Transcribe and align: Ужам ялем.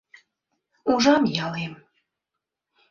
Ужам 0.91 1.23
ялем. 1.45 1.73